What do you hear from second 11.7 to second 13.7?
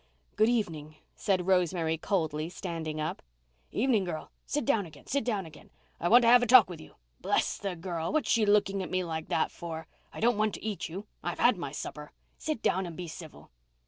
supper. Sit down and be civil."